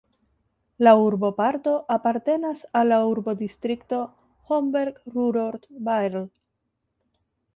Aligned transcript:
La 0.85 0.93
urboparto 1.01 1.73
apartenas 1.95 2.63
al 2.79 2.89
la 2.93 2.97
urbodistrikto 3.09 3.99
Homberg-Ruhrort-Baerl. 4.53 6.25